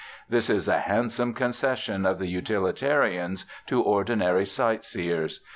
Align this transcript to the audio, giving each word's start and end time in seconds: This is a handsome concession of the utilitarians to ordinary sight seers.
This 0.27 0.49
is 0.49 0.67
a 0.67 0.79
handsome 0.79 1.31
concession 1.35 2.07
of 2.07 2.17
the 2.17 2.25
utilitarians 2.25 3.45
to 3.67 3.79
ordinary 3.83 4.47
sight 4.47 4.83
seers. 4.83 5.41